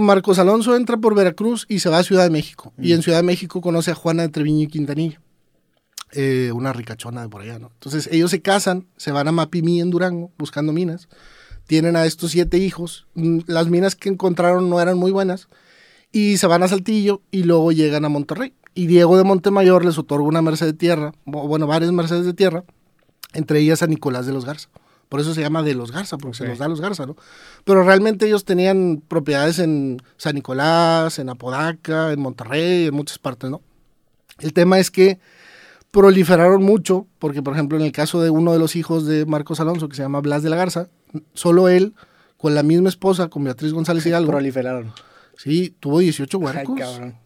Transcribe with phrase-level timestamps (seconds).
[0.00, 2.72] Marcos Alonso entra por Veracruz y se va a Ciudad de México.
[2.78, 5.20] Y en Ciudad de México conoce a Juana de Treviño y Quintanilla.
[6.12, 7.70] eh, una ricachona de por allá, ¿no?
[7.74, 11.08] Entonces ellos se casan, se van a Mapimí en Durango buscando minas.
[11.68, 13.06] Tienen a estos siete hijos.
[13.14, 15.48] Mm, Las minas que encontraron no eran muy buenas.
[16.10, 18.54] Y se van a Saltillo y luego llegan a Monterrey.
[18.74, 22.64] Y Diego de Montemayor les otorga una merced de tierra, bueno, varias mercedes de tierra,
[23.32, 24.68] entre ellas a Nicolás de los Garza.
[25.10, 27.16] Por eso se llama de los Garza, porque se los da a los Garza, ¿no?
[27.64, 33.50] Pero realmente ellos tenían propiedades en San Nicolás, en Apodaca, en Monterrey, en muchas partes,
[33.50, 33.60] ¿no?
[34.38, 35.18] El tema es que
[35.90, 39.60] proliferaron mucho, porque por ejemplo en el caso de uno de los hijos de Marcos
[39.60, 40.88] Alonso, que se llama Blas de la Garza,
[41.34, 41.92] solo él,
[42.36, 44.92] con la misma esposa, con Beatriz González Hidalgo, Proliferaron.
[45.36, 46.78] sí, tuvo 18 Ay, huercos.
[46.78, 47.16] cabrón.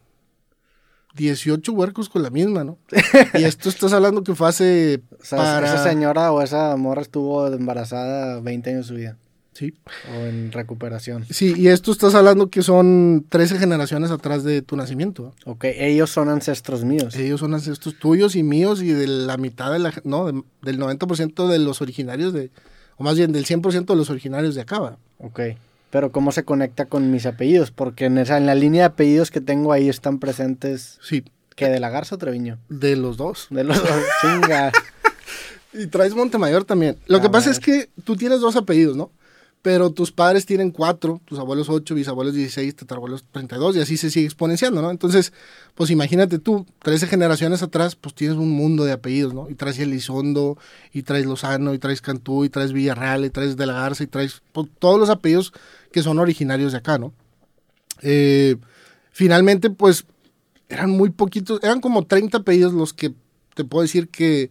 [1.15, 2.79] 18 huercos con la misma, ¿no?
[3.35, 5.67] y esto estás hablando que fue hace O sea, para...
[5.67, 9.17] esa señora o esa morra estuvo embarazada 20 años de su vida.
[9.53, 9.73] Sí.
[10.13, 11.25] O en recuperación.
[11.31, 15.33] Sí, y esto estás hablando que son 13 generaciones atrás de tu nacimiento.
[15.47, 17.15] Ok, ellos son ancestros míos.
[17.15, 19.93] Ellos son ancestros tuyos y míos y de la mitad de la...
[20.03, 22.51] No, de- del 90% de los originarios de...
[22.97, 24.99] O más bien del 100% de los originarios de acá, ¿va?
[25.19, 25.41] Ok.
[25.95, 27.71] Pero ¿cómo se conecta con mis apellidos?
[27.71, 31.23] Porque en, esa, en la línea de apellidos que tengo ahí están presentes Sí,
[31.55, 32.59] que de la Garza o Treviño.
[32.69, 33.47] de los dos.
[33.51, 34.03] De los dos.
[34.21, 34.73] Chinga.
[35.73, 36.97] Y traes Montemayor también.
[37.07, 39.13] Lo A que pasa es que tú tienes dos apellidos, ¿no?
[39.65, 44.11] Pero tus padres tienen cuatro, tus abuelos ocho, bisabuelos 16, tatarabuelos 32 y así se
[44.11, 44.91] sigue exponenciando, ¿no?
[44.91, 45.33] Entonces,
[45.75, 49.49] pues imagínate tú, 13 generaciones atrás, pues tienes un mundo de apellidos, ¿no?
[49.49, 50.59] Y traes Elizondo,
[50.93, 54.07] y traes Lozano, y traes Cantú, y traes Villarreal, y traes De la Garza, y
[54.07, 55.55] traes pues, todos los apellidos
[55.91, 57.15] que son originarios de acá, ¿no?
[58.03, 58.57] Eh,
[59.13, 60.05] finalmente, pues
[60.69, 63.15] eran muy poquitos, eran como 30 apellidos los que
[63.55, 64.51] te puedo decir que,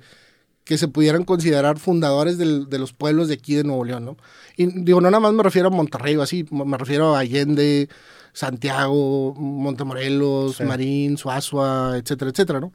[0.66, 4.17] que se pudieran considerar fundadores del- de los pueblos de aquí de Nuevo León, ¿no?
[4.56, 7.19] Y digo, no nada más me refiero a Monterrey o así, me me refiero a
[7.19, 7.89] Allende,
[8.31, 10.64] Santiago, Montemorelos, Sí.
[10.64, 12.72] Marín, Suazua, etcétera, etcétera, ¿no?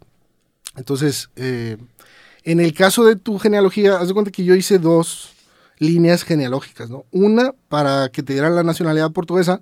[0.77, 1.77] Entonces, eh,
[2.45, 5.31] en el caso de tu genealogía, haz de cuenta que yo hice dos
[5.79, 7.05] líneas genealógicas, ¿no?
[7.11, 9.61] Una para que te dieran la nacionalidad portuguesa,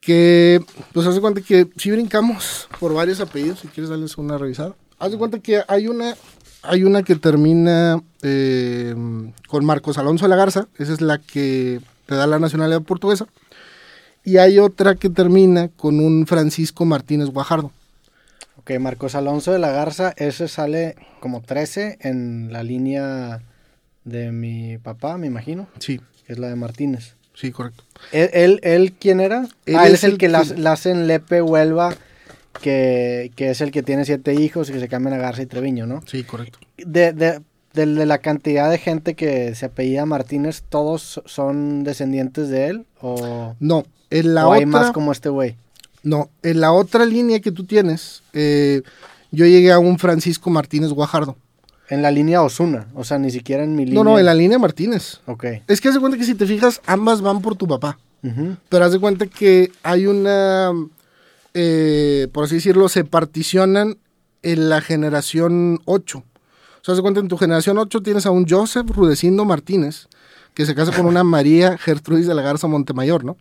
[0.00, 0.60] que,
[0.92, 4.74] pues haz de cuenta que si brincamos por varios apellidos, si quieres darles una revisada.
[4.98, 6.16] Haz de cuenta que hay una,
[6.62, 8.94] hay una que termina eh,
[9.48, 13.26] con Marcos Alonso de la Garza, esa es la que te da la nacionalidad portuguesa.
[14.24, 17.72] Y hay otra que termina con un Francisco Martínez Guajardo.
[18.56, 23.40] Ok, Marcos Alonso de la Garza, ese sale como 13 en la línea
[24.04, 27.14] de mi papá, me imagino, Sí, que es la de Martínez.
[27.34, 27.84] sí, correcto.
[28.12, 29.46] ¿Él, él, él quién era?
[29.64, 31.94] Él ah, él es es el, el que que- la, la hace en Lepe, Huelva,
[32.58, 35.46] que, que es el que tiene siete hijos y que se cambian a Garza y
[35.46, 36.02] Treviño, ¿no?
[36.06, 36.58] Sí, correcto.
[36.76, 37.40] De, de,
[37.72, 42.86] de, de la cantidad de gente que se apellida Martínez, ¿todos son descendientes de él?
[43.00, 45.56] ¿O, No, en la o hay más como este güey?
[46.02, 48.82] No, en la otra línea que tú tienes, eh,
[49.30, 51.36] yo llegué a un Francisco Martínez Guajardo.
[51.90, 54.04] En la línea Osuna, o sea, ni siquiera en mi línea.
[54.04, 55.20] No, no, en la línea Martínez.
[55.26, 55.44] Ok.
[55.66, 57.98] Es que haz de cuenta que si te fijas, ambas van por tu papá.
[58.68, 60.70] Pero haz de cuenta que hay una,
[61.60, 63.98] eh, por así decirlo, se particionan
[64.42, 66.18] en la generación 8.
[66.18, 66.24] O
[66.82, 70.06] sea, de cuenta, en tu generación 8 tienes a un Joseph Rudecindo Martínez,
[70.54, 73.36] que se casa con una María Gertrudis de la Garza Montemayor, ¿no?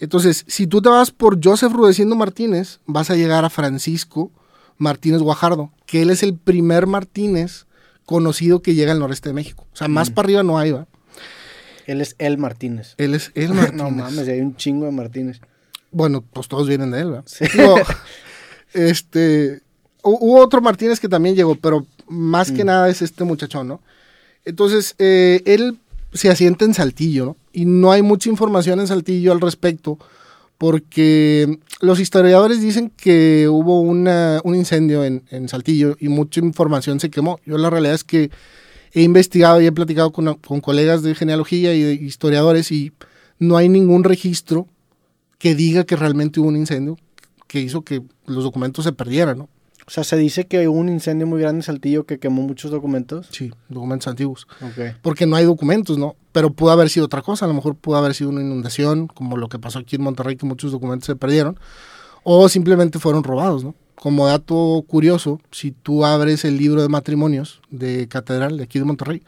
[0.00, 4.30] Entonces, si tú te vas por Joseph Rudecindo Martínez, vas a llegar a Francisco
[4.78, 7.66] Martínez Guajardo, que él es el primer Martínez
[8.06, 9.66] conocido que llega al noreste de México.
[9.72, 10.14] O sea, más Mm.
[10.14, 10.86] para arriba no hay, ¿va?
[11.86, 12.94] Él es el Martínez.
[12.98, 13.74] Él es el Martínez.
[13.74, 15.40] no mames, hay un chingo de Martínez.
[15.92, 17.22] Bueno, pues todos vienen de él, ¿va?
[17.26, 17.44] Sí.
[17.54, 17.76] Digo,
[18.74, 19.60] este,
[20.02, 22.66] hu- hubo otro Martínez que también llegó, pero más que Mm.
[22.66, 23.80] nada es este muchachón, ¿no?
[24.44, 25.78] Entonces, eh, él
[26.12, 27.36] se asienta en Saltillo, ¿no?
[27.52, 29.98] Y no hay mucha información en Saltillo al respecto,
[30.58, 37.00] porque los historiadores dicen que hubo una, un incendio en, en Saltillo y mucha información
[37.00, 37.40] se quemó.
[37.44, 38.30] Yo la realidad es que
[38.92, 42.92] he investigado y he platicado con, con colegas de genealogía y de historiadores y
[43.38, 44.66] no hay ningún registro
[45.42, 46.96] que diga que realmente hubo un incendio
[47.48, 49.48] que hizo que los documentos se perdieran, ¿no?
[49.84, 52.70] O sea, se dice que hubo un incendio muy grande en Saltillo que quemó muchos
[52.70, 53.26] documentos.
[53.32, 54.46] Sí, documentos antiguos.
[54.60, 54.98] Ok.
[55.02, 56.14] Porque no hay documentos, ¿no?
[56.30, 59.36] Pero pudo haber sido otra cosa, a lo mejor pudo haber sido una inundación, como
[59.36, 61.58] lo que pasó aquí en Monterrey, que muchos documentos se perdieron,
[62.22, 63.74] o simplemente fueron robados, ¿no?
[63.96, 68.84] Como dato curioso, si tú abres el libro de matrimonios de Catedral de aquí de
[68.84, 69.24] Monterrey,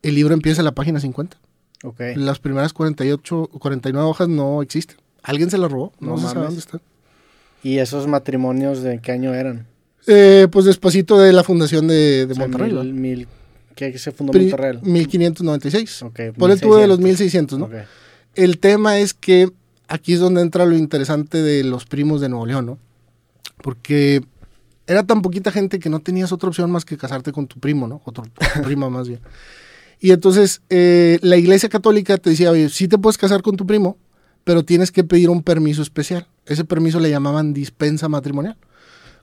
[0.00, 1.36] el libro empieza en la página 50.
[1.82, 2.00] Ok.
[2.16, 5.03] Las primeras 48, 49 hojas no existen.
[5.24, 5.92] ¿Alguien se las robó?
[5.98, 6.80] No, No se sabe dónde están.
[7.64, 9.66] ¿Y esos matrimonios de qué año eran?
[10.06, 12.72] Eh, pues despacito de la fundación de, de O sea, Monterrey.
[12.72, 13.28] mil- mil-
[13.74, 14.78] ¿Qué se fundó Pri- Monterrey?
[14.82, 16.02] 1596.
[16.02, 17.64] Ok, Por el tubo de los 1600, ¿no?
[17.64, 17.72] Ok.
[18.36, 19.50] El tema es que
[19.88, 22.78] aquí es donde entra lo interesante de los primos de Nuevo León, ¿no?
[23.62, 24.22] Porque
[24.86, 27.88] era tan poquita gente que no tenías otra opción más que casarte con tu primo,
[27.88, 28.02] ¿no?
[28.04, 28.28] O tu, tu
[28.62, 29.20] prima más bien.
[30.00, 33.66] Y entonces eh, la iglesia católica te decía, oye, sí te puedes casar con tu
[33.66, 33.96] primo,
[34.44, 36.26] pero tienes que pedir un permiso especial.
[36.46, 38.56] Ese permiso le llamaban dispensa matrimonial.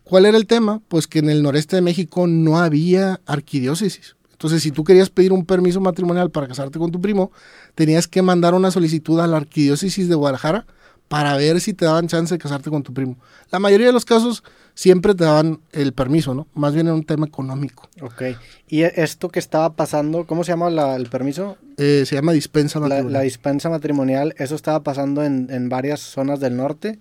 [0.04, 0.82] ¿Cuál era el tema?
[0.88, 4.16] Pues que en el noreste de México no había arquidiócesis.
[4.32, 7.32] Entonces, si tú querías pedir un permiso matrimonial para casarte con tu primo,
[7.76, 10.66] tenías que mandar una solicitud a la arquidiócesis de Guadalajara
[11.12, 13.18] para ver si te daban chance de casarte con tu primo.
[13.52, 14.44] La mayoría de los casos
[14.74, 16.48] siempre te daban el permiso, ¿no?
[16.54, 17.90] Más bien era un tema económico.
[18.02, 18.22] Ok.
[18.70, 21.58] ¿Y esto que estaba pasando, cómo se llama la- el permiso?
[21.78, 23.14] Eh, se llama dispensa La, matrimonial.
[23.14, 27.00] la dispensa matrimonial, ¿eso estaba pasando en, en varias zonas del norte?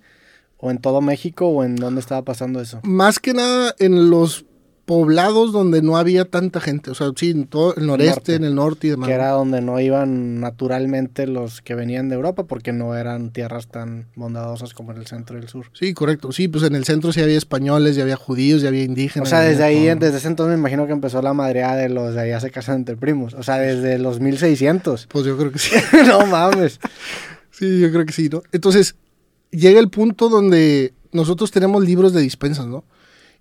[0.57, 1.47] ¿O en todo México?
[1.47, 2.81] ¿O en dónde estaba pasando eso?
[2.83, 4.45] Más que nada en los
[4.91, 6.91] poblados donde no había tanta gente.
[6.91, 8.35] O sea, sí, en todo el noreste, Norte.
[8.35, 9.07] en el norte y demás.
[9.07, 13.69] Que era donde no iban naturalmente los que venían de Europa porque no eran tierras
[13.69, 15.67] tan bondadosas como en el centro y el sur.
[15.71, 16.33] Sí, correcto.
[16.33, 19.29] Sí, pues en el centro sí había españoles, ya había judíos, ya había indígenas.
[19.29, 20.07] O sea, desde ahí, todo.
[20.07, 22.79] desde ese entonces me imagino que empezó la madreada de los de allá se casan
[22.79, 23.33] entre primos.
[23.33, 25.07] O sea, desde los 1600.
[25.07, 25.73] Pues yo creo que sí.
[26.05, 26.81] no mames.
[27.49, 28.43] Sí, yo creo que sí, ¿no?
[28.51, 28.95] Entonces,
[29.51, 32.83] llega el punto donde nosotros tenemos libros de dispensas, ¿no?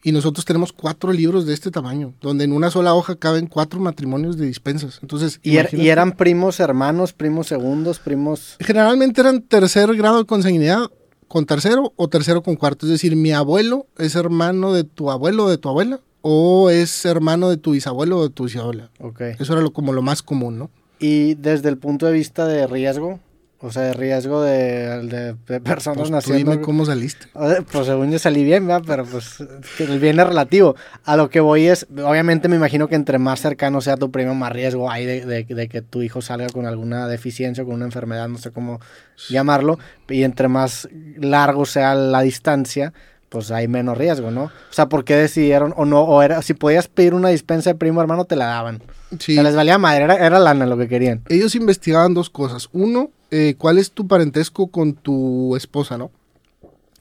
[0.02, 3.81] Y nosotros tenemos cuatro libros de este tamaño, donde en una sola hoja caben cuatro
[3.81, 4.99] matrimonios de dispensas.
[5.02, 8.56] Entonces, ¿Y, er- y eran primos hermanos, primos segundos, primos...
[8.61, 10.91] Generalmente eran tercer grado de consanguinidad
[11.29, 12.87] con tercero o tercero con cuarto.
[12.87, 17.05] Es decir, mi abuelo es hermano de tu abuelo o de tu abuela, o es
[17.05, 18.91] hermano de tu bisabuelo o de tu bisabuela.
[19.00, 19.20] Ok.
[19.38, 20.70] Eso era lo, como lo más común, ¿no?
[20.99, 23.20] Y desde el punto de vista de riesgo,
[23.62, 26.52] o sea, de riesgo de, de- de personas Pues tú naciendo...
[26.52, 27.26] dime cómo saliste.
[27.70, 28.82] Pues según yo salí bien, ¿verdad?
[28.86, 29.36] Pero pues
[29.78, 30.76] el bien es relativo.
[31.04, 34.34] A lo que voy es, obviamente me imagino que entre más cercano sea tu primo,
[34.34, 37.74] más riesgo hay de, de- de que tu hijo salga con alguna deficiencia o con
[37.76, 38.80] una enfermedad, no sé cómo
[39.28, 39.78] llamarlo.
[40.08, 42.92] Y entre más largo sea la distancia,
[43.31, 44.44] pues hay menos riesgo, ¿no?
[44.44, 46.03] O sea, ¿por qué decidieron o no?
[46.03, 48.82] O era, si podías pedir una dispensa de primo hermano, te la daban.
[49.19, 49.35] Sí.
[49.37, 51.23] Se les valía madre, era, era lana lo que querían.
[51.29, 52.69] Ellos investigaban dos cosas.
[52.73, 56.11] Uno, eh, cuál es tu parentesco con tu esposa, ¿no?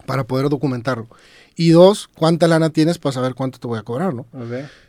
[0.06, 1.08] Para poder documentarlo.
[1.56, 4.26] Y dos, cuánta lana tienes para saber cuánto te voy a cobrar, ¿no?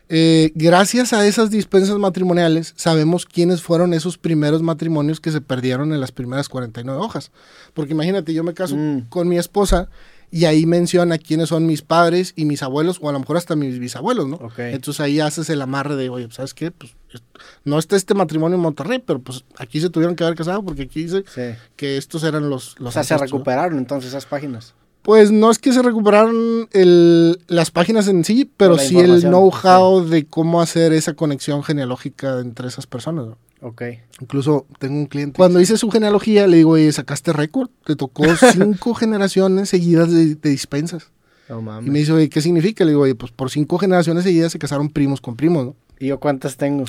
[0.08, 5.92] Eh, gracias a esas dispensas matrimoniales, sabemos quiénes fueron esos primeros matrimonios que se perdieron
[5.92, 7.30] en las primeras 49 hojas.
[7.74, 9.08] Porque imagínate, yo me caso Mm.
[9.08, 9.88] con mi esposa
[10.30, 13.56] y ahí menciona quiénes son mis padres y mis abuelos, o a lo mejor hasta
[13.56, 14.36] mis bisabuelos, ¿no?
[14.36, 14.58] Ok.
[14.60, 16.70] Entonces ahí haces el amarre de, oye, ¿sabes qué?
[16.70, 17.22] Pues es-
[17.64, 20.82] no está este matrimonio en Monterrey, pero pues aquí se tuvieron que haber casado porque
[20.82, 21.58] aquí dice Sí.
[21.76, 22.78] que estos eran los...
[22.78, 24.74] los O sea, se recuperaron entonces esas páginas.
[25.02, 30.04] Pues no es que se recuperaron el- las páginas en sí, pero sí el know-how
[30.04, 33.26] de cómo hacer esa conexión genealógica entre esas personas.
[33.26, 33.38] ¿no?
[33.62, 33.82] Ok.
[34.20, 35.36] Incluso tengo un cliente.
[35.36, 37.70] Cuando hice su genealogía, le digo, oye, sacaste récord.
[37.84, 41.08] Te tocó cinco generaciones seguidas de, de dispensas.
[41.48, 41.88] No mames.
[41.88, 42.84] Y me dice, oye, ¿qué significa?
[42.84, 45.76] Le digo, oye, pues por cinco generaciones seguidas se casaron primos con primos, ¿no?
[45.98, 46.84] ¿Y yo cuántas tengo?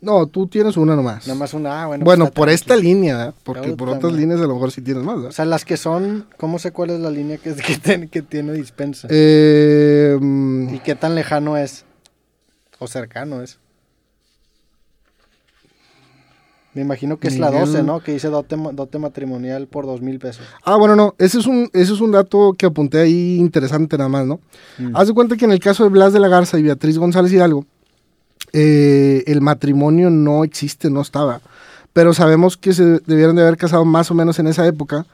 [0.00, 1.26] No, tú tienes una nomás.
[1.26, 1.82] Nada más una.
[1.82, 3.34] Ah, bueno, bueno, pues está por esta línea, ¿verdad?
[3.44, 5.16] porque por otras líneas a lo mejor sí tienes más.
[5.16, 5.30] ¿verdad?
[5.30, 6.26] O sea, las que son.
[6.36, 9.08] ¿Cómo sé cuál es la línea que, que, tiene, que tiene dispensa?
[9.10, 11.84] Eh, mm, ¿Y qué tan lejano es?
[12.78, 13.58] ¿O cercano es?
[16.76, 17.66] Me imagino que es la Miguel.
[17.68, 18.00] 12, ¿no?
[18.00, 20.44] Que dice dote matrimonial por dos mil pesos.
[20.62, 24.10] Ah, bueno, no, ese es un, ese es un dato que apunté ahí interesante nada
[24.10, 24.40] más, ¿no?
[24.76, 24.94] Mm.
[24.94, 27.32] Haz de cuenta que en el caso de Blas de la Garza y Beatriz González
[27.32, 27.64] Hidalgo,
[28.58, 31.42] eh, el matrimonio no existe, no estaba.
[31.92, 35.04] Pero sabemos que se debieron de haber casado más o menos en esa época,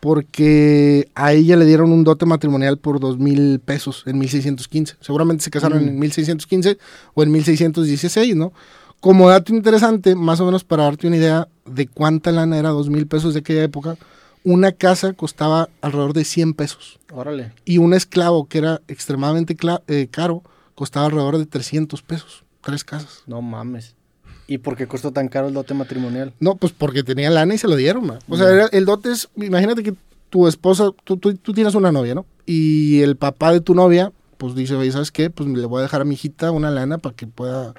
[0.00, 4.96] porque a ella le dieron un dote matrimonial por dos mil pesos en 1615.
[5.00, 5.88] Seguramente se casaron Mm.
[5.88, 6.78] en 1615
[7.14, 8.52] o en 1616, ¿no?
[9.00, 12.90] Como dato interesante, más o menos para darte una idea de cuánta lana era dos
[12.90, 13.96] mil pesos de aquella época,
[14.44, 17.52] una casa costaba alrededor de 100 pesos Órale.
[17.64, 19.56] y un esclavo que era extremadamente
[19.88, 20.42] eh, caro
[20.74, 23.22] costaba alrededor de 300 pesos, tres casas.
[23.26, 23.94] No mames.
[24.46, 26.32] ¿Y por qué costó tan caro el dote matrimonial?
[26.40, 28.18] No, pues porque tenía lana y se lo dieron.
[28.28, 29.94] O sea, era- el dote es, imagínate que
[30.30, 32.26] tu esposa, tú, tú, tú tienes una novia, ¿no?
[32.44, 35.30] Y el papá de tu novia, pues dice, oye, ¿sabes qué?
[35.30, 37.72] Pues le voy a dejar a mi hijita una lana para que pueda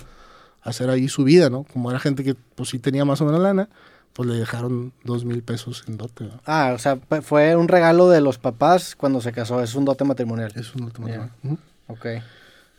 [0.64, 1.66] hacer ahí su vida, ¿no?
[1.72, 3.70] Como era gente que pues sí tenía más o menos lana,
[4.14, 6.40] pues le dejaron dos mil pesos en dote, ¿no?
[6.46, 9.62] Ah, o sea, fue un regalo de los papás cuando se casó.
[9.62, 10.52] Es un dote matrimonial.
[10.56, 11.32] Es un dote matrimonial.
[11.44, 11.58] Ujú.
[11.88, 12.06] Ok.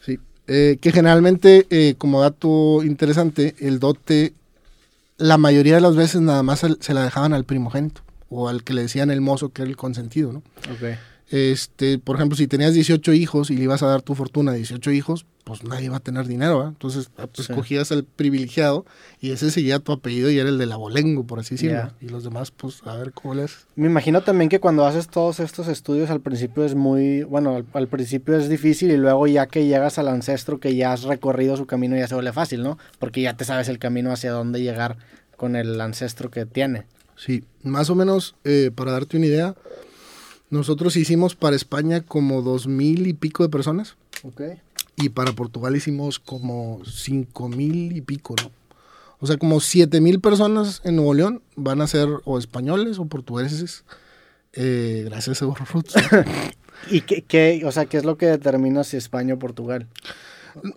[0.00, 4.32] Sí, eh, que generalmente, eh, como dato interesante, el dote,
[5.18, 8.74] la mayoría de las veces nada más se la dejaban al primogénito o al que
[8.74, 10.38] le decían el mozo, que era el consentido, ¿no?
[10.72, 10.98] Ok.
[11.30, 14.54] Este, por ejemplo, si tenías 18 hijos y le ibas a dar tu fortuna a
[14.54, 16.72] 18 hijos, pues nadie va a tener dinero, ¿verdad?
[16.72, 17.52] Entonces, ah, pues, Sí.
[17.52, 18.84] escogías al privilegiado
[19.20, 21.92] y ese seguía tu apellido y era el del abolengo, por así decirlo.
[22.00, 23.66] Y los demás, pues, a ver cómo les...
[23.76, 27.64] Me imagino también que cuando haces todos estos estudios al principio es muy, bueno, al,
[27.74, 31.56] al principio es difícil y luego ya que llegas al ancestro que ya has recorrido
[31.56, 32.76] su camino ya se vuelve fácil, ¿no?
[32.98, 34.96] Porque ya te sabes el camino hacia dónde llegar
[35.36, 36.86] con el ancestro que tiene.
[37.16, 39.54] Sí, más o menos, eh, para darte una idea,
[40.50, 44.42] nosotros hicimos para España como dos mil y pico de personas Ok.
[44.96, 48.50] y para Portugal hicimos como cinco mil y pico, ¿no?
[49.18, 53.06] O sea, como siete mil personas en Nuevo León van a ser o españoles o
[53.06, 53.84] portugueses,
[54.52, 55.94] eh, gracias a Roots.
[56.90, 59.86] ¿Y qué, qué, o sea, qué es lo que determina si España o Portugal?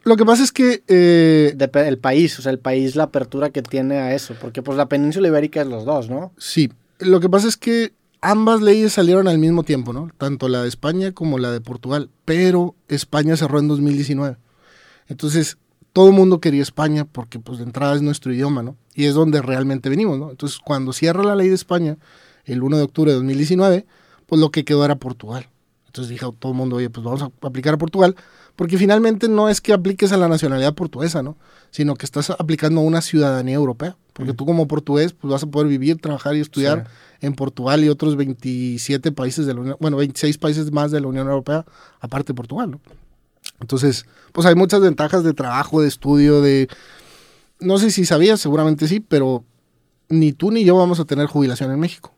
[0.03, 3.61] Lo que pasa es que eh, el país, o sea, el país, la apertura que
[3.61, 6.31] tiene a eso, porque pues la península ibérica es los dos, ¿no?
[6.37, 10.09] Sí, lo que pasa es que ambas leyes salieron al mismo tiempo, ¿no?
[10.17, 14.37] Tanto la de España como la de Portugal, pero España cerró en 2019.
[15.07, 15.57] Entonces,
[15.93, 18.75] todo el mundo quería España porque pues de entrada es nuestro idioma, ¿no?
[18.93, 20.29] Y es donde realmente venimos, ¿no?
[20.31, 21.97] Entonces, cuando cierra la ley de España,
[22.45, 23.85] el 1 de octubre de 2019,
[24.25, 25.49] pues lo que quedó era Portugal.
[25.87, 28.15] Entonces dijo todo el mundo, oye, pues vamos a aplicar a Portugal,
[28.55, 31.35] porque finalmente no es que apliques a la nacionalidad portuguesa, ¿no?
[31.71, 33.97] Sino que estás aplicando a una ciudadanía europea.
[34.19, 36.89] Porque tú como portugués, pues vas a poder vivir, trabajar y estudiar
[37.21, 41.07] en Portugal y otros 27 países de la Unión, bueno, 26 países más de la
[41.07, 41.65] Unión Europea,
[42.01, 42.81] aparte de Portugal, ¿no?
[43.61, 46.67] Entonces, pues hay muchas ventajas de trabajo, de estudio, de...
[47.61, 49.45] No sé si sabías, seguramente sí, pero
[50.09, 52.13] ni tú ni yo vamos a tener jubilación en México.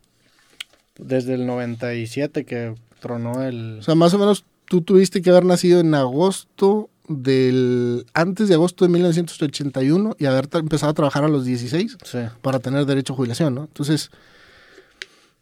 [0.98, 3.78] Desde el 97 que tronó el...
[3.78, 8.06] O sea, más o menos tú tuviste que haber nacido en agosto del...
[8.14, 12.20] antes de agosto de 1981 y haber empezado a trabajar a los 16 Sí.
[12.42, 13.64] para tener derecho a jubilación, ¿no?
[13.64, 14.10] Entonces,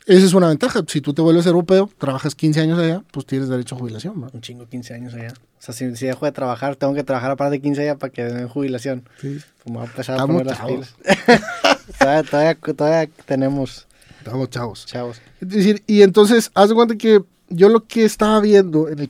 [0.06, 0.84] esa es una ventaja.
[0.88, 4.30] Si tú te vuelves europeo, trabajas 15 años allá, pues tienes derecho a jubilación, ¿no?
[4.34, 5.34] Un chingo, 15 años allá.
[5.60, 8.12] O sea, si, si dejo de trabajar, tengo que trabajar aparte de 15 allá para
[8.12, 9.04] que den jubilación.
[9.22, 9.40] Sí.
[9.64, 10.96] Pues me a empezar a poner las pilas.
[12.00, 13.86] todavía, todavía, todavía tenemos
[14.18, 14.86] Estamos chavos.
[14.86, 15.22] chavos.
[15.42, 19.08] Es decir, y entonces, haz de cuenta que yo lo que estaba viendo en el